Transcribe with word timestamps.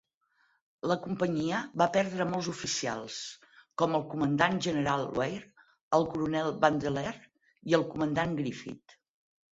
La 0.91 0.95
Companyia 1.01 1.57
va 1.81 1.87
perdre 1.97 2.25
molts 2.29 2.49
oficials, 2.53 3.17
com 3.81 3.93
el 3.99 4.07
comandant 4.15 4.57
general 4.69 5.05
Weir, 5.21 5.39
el 5.99 6.07
coronel 6.15 6.53
Vandeleur 6.65 7.17
i 7.73 7.79
el 7.81 7.89
comandant 7.93 8.35
Griffith. 8.41 8.99